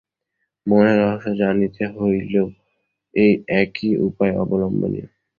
মনের 0.67 0.97
রহস্য 1.01 1.29
জানিতে 1.41 1.83
হইলেও 1.95 2.47
এই 3.13 3.31
একই 3.61 3.91
উপায় 4.07 4.33
অবলম্বনীয়। 4.43 5.07